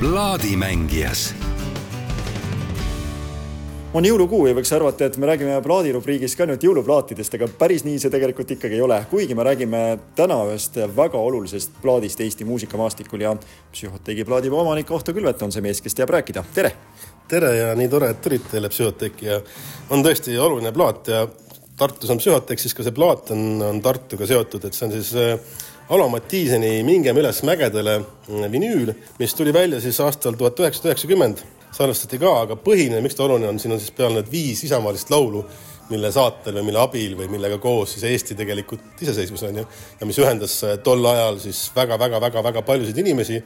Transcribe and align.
plaadimängijas. 0.00 1.34
On 3.92 4.06
jõulukuu 4.06 4.46
ja 4.48 4.54
võiks 4.56 4.70
arvata, 4.72 5.04
et 5.10 5.16
me 5.20 5.28
räägime 5.28 5.58
plaadirubriigis 5.60 6.36
ka 6.38 6.46
ainult 6.46 6.62
jõuluplaatidest, 6.64 7.34
aga 7.36 7.48
päris 7.60 7.84
nii 7.84 7.98
see 8.00 8.12
tegelikult 8.12 8.54
ikkagi 8.54 8.78
ei 8.78 8.84
ole, 8.86 8.96
kuigi 9.10 9.36
me 9.36 9.44
räägime 9.44 9.82
täna 10.16 10.38
ühest 10.48 10.78
väga 10.96 11.20
olulisest 11.20 11.76
plaadist 11.82 12.22
Eesti 12.24 12.46
muusikamaastikul 12.48 13.26
ja 13.26 13.34
Psühhoteegi 13.74 14.24
plaadi 14.24 14.48
omanik 14.48 14.90
Ohto 14.94 15.12
Külvet 15.12 15.42
on 15.42 15.52
see 15.52 15.64
mees, 15.66 15.82
kes 15.84 15.98
teab 15.98 16.14
rääkida, 16.16 16.46
tere! 16.54 16.72
tere 17.28 17.50
ja 17.58 17.74
nii 17.76 17.88
tore, 17.92 18.14
et 18.14 18.22
tulite 18.24 18.56
jälle 18.56 18.72
Psühhoteeki 18.72 19.26
ja 19.26 19.40
on 19.90 20.06
tõesti 20.06 20.38
oluline 20.38 20.72
plaat 20.72 21.12
ja 21.12 21.26
Tartus 21.76 22.12
on 22.12 22.22
Psühhoteek, 22.22 22.62
siis 22.62 22.72
ka 22.76 22.86
see 22.86 22.96
plaat 22.96 23.34
on, 23.34 23.44
on 23.68 23.82
Tartuga 23.84 24.26
seotud, 24.28 24.64
et 24.64 24.76
see 24.76 24.86
on 24.88 24.96
siis 24.96 25.12
äh, 25.18 25.60
Alo 25.90 26.04
Mattiiseni 26.06 26.84
Mingem 26.86 27.16
üles 27.18 27.40
mägedele 27.42 27.96
mm, 27.98 28.44
vinüül, 28.52 28.92
mis 29.18 29.32
tuli 29.34 29.50
välja 29.50 29.80
siis 29.82 29.96
aastal 29.98 30.36
tuhat 30.38 30.60
üheksasada 30.62 30.92
üheksakümmend. 30.92 31.40
Salvestati 31.74 32.20
ka, 32.22 32.30
aga 32.44 32.54
põhiline, 32.54 33.00
miks 33.02 33.18
ta 33.18 33.24
oluline 33.24 33.48
on, 33.50 33.58
siin 33.58 33.74
on 33.74 33.80
siis 33.82 33.90
peal 33.96 34.14
need 34.14 34.30
viis 34.30 34.62
isamaalist 34.68 35.10
laulu, 35.10 35.42
mille 35.90 36.12
saatel 36.14 36.60
või 36.60 36.68
mille 36.68 36.78
abil 36.78 37.16
või 37.18 37.26
millega 37.32 37.58
koos 37.58 37.96
siis 37.96 38.06
Eesti 38.06 38.38
tegelikult 38.38 39.02
iseseisvus 39.02 39.42
on 39.48 39.58
ju, 39.58 39.66
ja 39.98 40.06
mis 40.06 40.22
ühendas 40.22 40.54
äh, 40.62 40.76
tol 40.86 41.02
ajal 41.10 41.42
siis 41.42 41.64
väga-väga-väga-väga 41.74 42.62
paljusid 42.70 43.02
inimesi. 43.02 43.42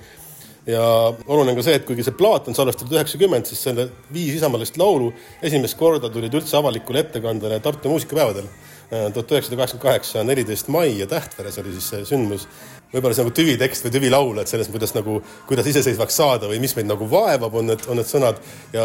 ja 0.68 0.84
oluline 1.26 1.56
on 1.56 1.62
ka 1.62 1.64
see, 1.64 1.80
et 1.80 1.88
kuigi 1.88 2.04
see 2.04 2.18
plaat 2.20 2.52
on 2.52 2.60
salvestatud 2.60 2.92
üheksakümmend, 2.92 3.48
siis 3.48 3.64
selle 3.70 3.88
viis 4.12 4.36
isamaalist 4.36 4.76
laulu 4.76 5.14
esimest 5.40 5.80
korda 5.80 6.12
tulid 6.12 6.36
üldse 6.36 6.60
avalikule 6.60 7.06
ettekandele 7.06 7.60
Tartu 7.64 7.88
muusikapäevadel 7.88 8.52
tuhat 8.90 9.32
üheksasada 9.32 9.58
kaheksakümmend 9.58 9.84
kaheksa, 9.84 10.24
neliteist 10.26 10.70
mai 10.72 10.98
ja 10.98 11.06
Tähtveres 11.10 11.58
oli 11.62 11.74
siis 11.76 11.90
see 11.92 12.06
sündmus. 12.08 12.46
Võib-olla 12.94 13.16
see 13.16 13.24
nagu 13.24 13.34
tüvitekst 13.34 13.86
või 13.86 13.92
tüvilaul, 13.96 14.36
et 14.38 14.50
selles 14.50 14.68
mõttes 14.70 14.92
nagu, 14.94 15.16
kuidas 15.48 15.66
iseseisvaks 15.66 16.18
saada 16.20 16.46
või 16.50 16.60
mis 16.62 16.76
meid 16.76 16.86
nagu 16.86 17.08
vaevab, 17.10 17.56
on 17.58 17.72
need, 17.72 17.82
on 17.90 17.98
need 17.98 18.06
sõnad. 18.06 18.38
ja 18.76 18.84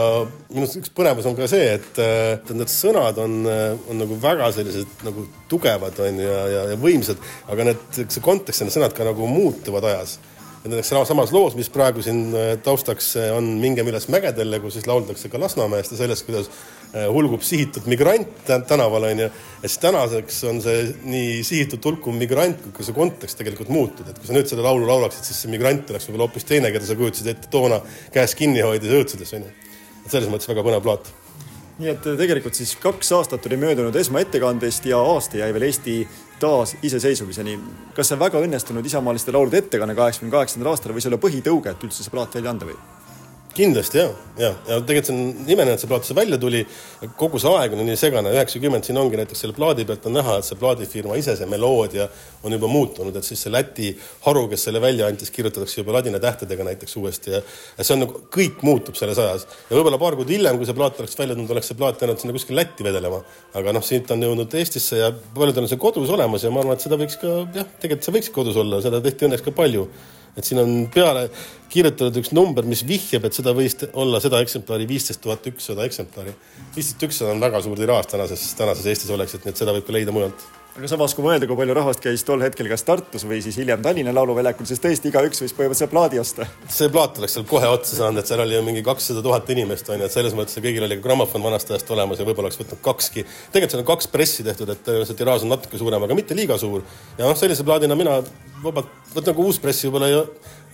minu 0.49 0.65
arust 0.65 0.79
üks 0.81 0.93
põnevus 0.97 1.29
on 1.29 1.37
ka 1.37 1.49
see, 1.51 1.75
et, 1.75 2.01
et 2.01 2.49
need 2.55 2.73
sõnad 2.73 3.21
on, 3.21 3.37
on 3.45 4.01
nagu 4.01 4.17
väga 4.23 4.49
sellised 4.55 5.05
nagu 5.05 5.27
tugevad 5.51 6.01
on 6.01 6.23
ju 6.23 6.25
ja, 6.25 6.41
ja, 6.55 6.65
ja 6.73 6.81
võimsad, 6.81 7.21
aga 7.53 7.69
need, 7.69 7.85
see 8.01 8.25
kontekst 8.25 8.63
ja 8.63 8.69
need 8.69 8.77
sõnad 8.79 8.97
ka 8.97 9.05
nagu 9.05 9.29
muutuvad 9.29 9.85
ajas 9.91 10.17
näiteks 10.63 10.89
samas 11.07 11.31
loos, 11.31 11.55
mis 11.55 11.69
praegu 11.71 12.01
siin 12.03 12.33
äh, 12.35 12.49
taustaks 12.63 13.13
äh, 13.17 13.29
on 13.35 13.45
Mingem 13.61 13.87
üles 13.87 14.09
mägedele, 14.11 14.59
kus 14.59 14.75
siis 14.75 14.87
lauldakse 14.89 15.31
ka 15.31 15.39
Lasnamäest 15.39 15.93
ja 15.93 15.99
sellest, 16.01 16.25
kuidas 16.27 16.49
äh, 16.49 17.05
hulgub 17.07 17.45
sihitud 17.47 17.87
migrant 17.87 18.43
tänaval 18.67 19.07
onju. 19.11 19.29
ja 19.29 19.69
siis 19.69 19.79
tänaseks 19.85 20.43
on 20.51 20.59
see 20.63 20.83
nii 21.07 21.39
sihitud 21.47 21.85
hulkuv 21.85 22.17
migrant 22.17 22.59
kui 22.65 22.75
ka 22.75 22.83
see 22.83 22.97
kontekst 22.97 23.39
tegelikult 23.39 23.71
muutunud, 23.71 24.11
et 24.11 24.19
kui 24.19 24.27
sa 24.27 24.35
nüüd 24.35 24.51
seda 24.51 24.65
laulu 24.65 24.87
laulaksid, 24.89 25.23
siis 25.29 25.45
see 25.45 25.53
migrant 25.53 25.89
oleks 25.93 26.09
võib-olla 26.09 26.27
hoopis 26.27 26.49
teine, 26.51 26.73
keda 26.75 26.89
sa 26.89 26.99
kujutasid 26.99 27.31
ette 27.31 27.51
toona 27.53 27.79
käes 28.11 28.35
kinni 28.35 28.65
hoides 28.65 28.91
õõtsudes 28.99 29.35
onju. 29.39 29.55
et 30.03 30.11
selles 30.11 30.31
mõttes 30.31 30.51
väga 30.51 30.65
põnev 30.65 30.83
plaat 30.83 31.13
nii 31.79 31.93
et 31.93 32.03
tegelikult 32.19 32.57
siis 32.57 32.73
kaks 32.83 33.13
aastat 33.15 33.45
oli 33.47 33.55
möödunud 33.61 33.95
esmaettekandest 33.95 34.91
ja 34.91 34.99
aasta 34.99 35.39
jäi 35.39 35.53
veel 35.55 35.69
Eesti 35.69 36.01
taasiseseisvumiseni. 36.39 37.59
kas 37.95 38.11
see 38.11 38.19
väga 38.19 38.41
õnnestunud 38.45 38.85
isamaaliste 38.85 39.35
laulude 39.35 39.57
ettekanne 39.63 39.95
kaheksakümne 39.95 40.31
kaheksandal 40.31 40.71
aastal 40.73 40.95
võis 40.95 41.07
olla 41.09 41.21
põhitõuge, 41.21 41.75
et 41.75 41.83
üldse 41.83 42.03
see 42.03 42.13
plaat 42.13 42.35
välja 42.35 42.55
anda 42.55 42.69
või? 42.69 42.77
Kindlasti 43.55 43.97
ja, 43.97 44.09
ja, 44.37 44.49
ja 44.67 44.77
tegelikult 44.85 45.09
see 45.09 45.15
on 45.15 45.49
imeline, 45.49 45.73
et 45.73 45.81
see 45.81 45.89
plaat 45.89 46.03
üldse 46.03 46.15
välja 46.17 46.37
tuli. 46.41 46.61
kogu 47.17 47.39
see 47.41 47.51
aeg 47.57 47.73
on 47.73 47.81
nii 47.87 47.97
segane, 47.99 48.31
üheksakümmend 48.35 48.85
siin 48.85 48.99
ongi 49.01 49.17
näiteks 49.17 49.41
selle 49.43 49.55
plaadi 49.57 49.85
pealt 49.89 50.05
on 50.05 50.15
näha, 50.19 50.37
et 50.39 50.47
see 50.47 50.59
plaadifirma 50.59 51.17
ise, 51.19 51.35
see 51.39 51.47
meloodia 51.49 52.05
on 52.45 52.53
juba 52.55 52.69
muutunud, 52.71 53.15
et 53.15 53.25
siis 53.25 53.41
see 53.45 53.53
Läti 53.53 53.89
haru, 54.27 54.45
kes 54.51 54.67
selle 54.67 54.81
välja 54.83 55.09
andis, 55.09 55.31
kirjutatakse 55.33 55.81
juba 55.81 55.97
ladina 55.97 56.21
tähtedega 56.21 56.67
näiteks 56.67 56.95
uuesti 57.01 57.33
ja, 57.33 57.41
ja 57.77 57.87
see 57.87 57.95
on 57.97 58.05
nagu 58.05 58.21
kõik 58.35 58.61
muutub 58.67 58.99
selles 58.99 59.19
ajas. 59.23 59.47
ja 59.69 59.75
võib-olla 59.75 59.99
paar 60.01 60.19
kuud 60.19 60.29
hiljem, 60.29 60.61
kui 60.61 60.69
see 60.69 60.77
plaat 60.77 61.01
oleks 61.01 61.17
välja 61.19 61.35
tulnud, 61.35 61.55
oleks 61.57 61.73
see 61.73 61.79
plaat 61.79 62.05
jäänud 62.05 62.21
sinna 62.21 62.37
kuskil 62.37 62.59
Lätti 62.59 62.85
vedelema. 62.85 63.23
aga 63.57 63.73
noh, 63.75 63.85
siit 63.85 64.11
on 64.13 64.23
jõudnud 64.29 64.55
Eestisse 64.61 65.01
ja 65.01 65.11
paljudel 65.35 65.65
on 65.65 65.73
see 65.73 65.81
kodus 65.81 66.13
olemas 66.13 66.45
ja 66.45 66.53
ma 66.53 66.61
arvan, 66.61 66.77
et 66.77 66.85
seda 66.85 67.01
võiks 67.01 67.17
ka 67.19 67.35
jah, 67.55 67.75
tegelikult 67.81 68.07
see 68.07 68.17
võiks 68.19 68.33
kodus 68.35 68.61
olla, 68.61 68.81
seda 68.85 69.01
tehti 69.03 69.27
õnneks 69.27 69.45
ka 69.45 69.55
palju 69.57 69.89
et 70.39 70.47
siin 70.47 70.61
on 70.63 70.71
peale 70.93 71.27
kirjutatud 71.69 72.21
üks 72.23 72.31
number, 72.35 72.65
mis 72.65 72.81
vihjab, 72.87 73.27
et 73.27 73.35
seda 73.37 73.53
võis 73.55 73.77
olla 73.93 74.21
seda 74.23 74.41
eksemplari 74.43 74.87
viisteist 74.89 75.21
tuhat 75.21 75.45
ükssada 75.51 75.85
eksemplari. 75.85 76.33
viisteist 76.75 77.09
ükssada 77.09 77.35
on 77.35 77.43
väga 77.43 77.61
suur 77.65 77.77
tiraaž 77.77 78.09
tänases, 78.09 78.47
tänases 78.57 78.89
Eestis 78.89 79.13
oleks, 79.13 79.35
et 79.35 79.45
nii 79.45 79.53
et 79.53 79.61
seda 79.63 79.75
võib 79.75 79.85
ka 79.85 79.95
leida 79.95 80.15
mujalt 80.15 80.47
aga 80.79 80.87
samas, 80.87 81.13
kui 81.15 81.25
mõelda, 81.25 81.47
kui 81.49 81.57
palju 81.59 81.75
rahvast 81.75 82.01
käis 82.03 82.21
tol 82.23 82.39
hetkel 82.43 82.69
kas 82.71 82.85
Tartus 82.87 83.25
või 83.27 83.41
siis 83.43 83.57
hiljem 83.59 83.81
Tallinna 83.83 84.13
Lauluväljakul, 84.15 84.67
siis 84.69 84.79
tõesti 84.79 85.09
igaüks 85.11 85.41
võis 85.43 85.53
põhimõtteliselt 85.57 85.91
plaadi 85.91 86.19
osta. 86.21 86.47
see 86.71 86.87
plaat 86.93 87.17
oleks 87.19 87.35
seal 87.35 87.47
kohe 87.49 87.67
otsa 87.67 87.97
saanud, 87.97 88.21
et 88.21 88.29
seal 88.29 88.39
oli 88.45 88.55
ju 88.55 88.61
mingi 88.63 88.83
kakssada 88.85 89.23
tuhat 89.25 89.49
inimest 89.51 89.89
onju, 89.91 90.07
et 90.07 90.15
selles 90.15 90.35
mõttes 90.37 90.55
kõigil 90.63 90.85
oli 90.87 90.99
grammofon 91.03 91.43
vanast 91.43 91.73
ajast 91.73 91.91
olemas 91.95 92.21
ja 92.21 92.27
võib-olla 92.27 92.47
oleks 92.47 92.61
võtnud 92.61 92.79
kakski. 92.85 93.25
tegelikult 93.51 93.75
seal 93.75 93.83
on 93.83 93.89
kaks 93.89 94.07
pressi 94.13 94.45
tehtud, 94.47 94.71
et 94.71 94.91
see 95.09 95.19
tiraaž 95.19 95.43
on 95.43 95.51
natuke 95.55 95.81
suurem, 95.81 96.05
aga 96.07 96.15
mitte 96.15 96.37
liiga 96.37 96.57
suur. 96.61 96.85
ja 97.17 97.27
noh, 97.27 97.35
sellise 97.39 97.67
plaadina 97.67 97.99
mina 97.99 98.21
vabalt, 98.63 98.93
vot 99.15 99.27
nagu 99.33 99.49
uus 99.49 99.59
press 99.59 99.83
võib-olla 99.83 100.07
ei, 100.07 100.23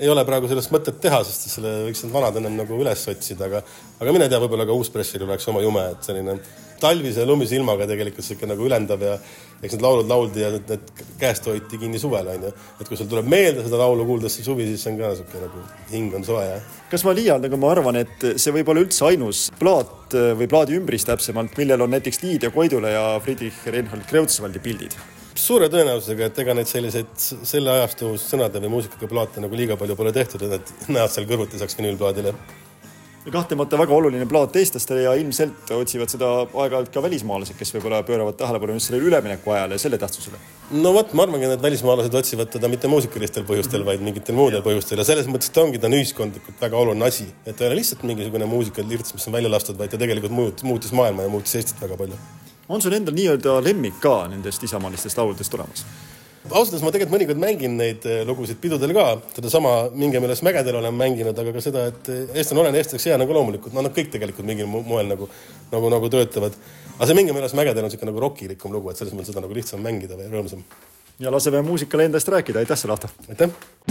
ei 0.05 0.11
ole 0.13 0.25
praegu 0.27 0.51
sellest 0.51 0.73
mõtet 0.75 1.01
teha, 1.01 1.23
sest 1.25 1.49
selle 1.57 1.73
võiks 1.87 2.05
need 2.05 2.13
vanad 2.13 2.37
ennem 2.37 2.61
nagu 2.61 2.77
üles 2.77 3.07
otsida, 3.09 3.49
aga 3.49 3.65
aga 3.97 4.13
mine 4.13 4.29
tea, 4.29 4.43
võib-olla 4.43 4.69
ka 4.69 4.77
uus 4.77 4.93
pressil 4.93 5.25
oleks 5.25 5.49
oma 5.49 5.65
jume, 5.65 5.89
et 5.95 6.05
selline 6.05 6.37
talvise 6.81 7.25
lumise 7.27 7.57
ilmaga 7.57 7.87
tegelikult 7.89 8.25
sihuke 8.25 8.49
nagu 8.49 8.65
ülendav 8.67 9.01
ja 9.03 9.15
eks 9.61 9.75
need 9.75 9.83
laulud 9.85 10.09
lauldi 10.09 10.43
ja 10.43 10.51
need, 10.53 10.69
need 10.69 11.03
käest 11.21 11.47
hoiti 11.49 11.79
kinni 11.81 11.99
suvel 12.01 12.27
onju. 12.35 12.51
et 12.79 12.87
kui 12.87 12.99
sul 12.99 13.09
tuleb 13.11 13.27
meelde 13.31 13.63
seda 13.65 13.79
laulu 13.81 14.05
kuuldes 14.07 14.37
see 14.37 14.45
suvi, 14.45 14.67
siis 14.69 14.83
see 14.83 14.93
on 14.93 15.01
ka 15.01 15.13
sihuke 15.19 15.41
nagu 15.45 15.63
hing 15.91 16.15
on 16.17 16.27
soe 16.27 16.45
kas 16.91 17.05
ma 17.07 17.15
liialdan, 17.17 17.51
kui 17.51 17.61
ma 17.61 17.71
arvan, 17.73 17.99
et 18.03 18.27
see 18.35 18.53
võib 18.55 18.69
olla 18.71 18.85
üldse 18.85 19.07
ainus 19.09 19.47
plaat 19.59 20.15
või 20.39 20.47
plaadi 20.51 20.77
ümbris 20.77 21.07
täpsemalt, 21.07 21.57
millel 21.59 21.85
on 21.85 21.95
näiteks 21.95 22.21
Lydia 22.23 22.53
Koidula 22.55 22.93
ja 22.93 23.03
Friedrich 23.23 23.65
Reinhold 23.67 24.07
Kreutzwaldi 24.11 24.63
pildid? 24.63 24.95
suure 25.35 25.67
tõenäosusega, 25.67 26.29
et 26.29 26.37
ega 26.39 26.53
neid 26.55 26.69
selliseid 26.69 27.09
selle 27.19 27.73
ajastu 27.73 28.13
sõnade 28.19 28.61
või 28.63 28.77
muusikaga 28.77 29.09
plaate 29.11 29.43
nagu 29.43 29.57
liiga 29.57 29.75
palju 29.79 29.97
pole 29.99 30.13
tehtud, 30.15 30.45
et 30.47 30.53
need 30.55 30.93
näevad 30.95 31.11
seal 31.11 31.27
kõrvuti 31.27 31.59
saaks 31.59 31.75
vinüülplaadile 31.79 32.31
kahtlemata 33.31 33.77
väga 33.77 33.93
oluline 33.93 34.25
plaat 34.29 34.55
eestlastele 34.59 35.01
ja 35.01 35.13
ilmselt 35.17 35.71
otsivad 35.73 36.11
seda 36.13 36.27
aeg-ajalt 36.45 36.91
ka 36.93 37.01
välismaalased, 37.01 37.57
kes 37.57 37.73
võib-olla 37.73 38.03
pööravad 38.05 38.37
tähelepanu 38.37 38.75
just 38.77 38.91
sellele 38.91 39.09
ülemineku 39.09 39.53
ajale 39.55 39.79
ja 39.79 39.81
selle 39.81 39.97
tähtsusele. 40.01 40.37
no 40.71 40.93
vot, 40.93 41.13
ma 41.13 41.25
arvangi, 41.25 41.47
et 41.47 41.55
need 41.55 41.65
välismaalased 41.65 42.19
otsivad 42.21 42.53
teda 42.53 42.69
mitte 42.69 42.91
muusikalistel 42.91 43.47
põhjustel, 43.49 43.85
vaid 43.87 44.05
mingitel 44.05 44.37
muudel 44.37 44.61
põhjustel 44.65 45.01
ja 45.01 45.07
selles 45.07 45.29
mõttes 45.31 45.49
ta 45.53 45.65
ongi, 45.65 45.81
ta 45.81 45.89
on 45.89 45.97
ühiskondlikult 45.97 46.61
väga 46.61 46.77
oluline 46.77 47.09
asi, 47.09 47.25
et 47.45 47.57
ta 47.57 47.65
ei 47.65 47.71
ole 47.71 47.81
lihtsalt 47.81 48.05
mingisugune 48.05 48.49
muusikalirts, 48.49 49.17
mis 49.17 49.29
on 49.29 49.37
välja 49.39 49.51
lastud, 49.51 49.79
vaid 49.81 49.93
ta 49.93 50.01
tegelikult 50.01 50.35
muutis, 50.35 50.67
muutis 50.67 50.93
maailma 50.93 51.25
ja 51.25 51.33
muutis 51.33 51.57
Eestit 51.57 51.81
väga 51.81 51.97
palju. 51.97 52.19
on 52.69 52.81
sul 52.81 52.93
endal 52.93 53.17
nii-öelda 53.17 53.57
lemmik 53.63 53.97
ka 54.01 54.27
nendest 54.29 54.63
isamaalistest 54.69 55.17
lauludest 55.17 55.57
olemas? 55.57 55.85
Ausalt 56.51 56.75
öeldes 56.75 56.83
ma 56.85 56.91
tegelikult 56.93 57.13
mõnikord 57.15 57.41
mängin 57.41 57.77
neid 57.79 58.05
eh, 58.09 58.21
lugusid 58.27 58.59
pidudel 58.61 58.93
ka, 58.95 59.05
sedasama 59.37 59.73
Mingem 59.97 60.25
üles 60.27 60.43
mägedel 60.45 60.77
olen 60.79 60.95
mänginud, 60.97 61.37
aga 61.41 61.53
ka 61.55 61.63
seda, 61.63 61.87
et 61.91 62.11
eh, 62.13 62.25
eestlane 62.37 62.63
olen, 62.65 62.77
eestlaseks 62.79 63.09
jää 63.09 63.19
nagu 63.21 63.33
loomulikult, 63.35 63.73
no 63.75 63.85
nad 63.85 63.95
kõik 63.95 64.11
tegelikult 64.13 64.47
mingil 64.47 64.69
moel 64.69 65.09
nagu, 65.09 65.29
nagu, 65.71 65.93
nagu 65.93 66.11
töötavad. 66.13 66.57
aga 66.95 67.09
see 67.09 67.17
Mingem 67.17 67.41
üles 67.41 67.57
mägedel 67.57 67.83
on 67.83 67.89
niisugune 67.89 68.11
nagu 68.11 68.25
rokilikum 68.27 68.75
lugu, 68.75 68.91
et 68.91 69.01
selles 69.01 69.15
mõttes 69.17 69.33
seda 69.33 69.45
nagu 69.45 69.57
lihtsam 69.57 69.81
mängida 69.85 70.19
või 70.19 70.29
rõõmsam. 70.33 70.61
ja 71.19 71.33
laseme 71.33 71.65
muusikale 71.65 72.09
endast 72.11 72.29
rääkida, 72.29 72.61
aitäh 72.61 72.77
sulle, 72.77 72.99
Ahto! 72.99 73.09
aitäh! 73.29 73.84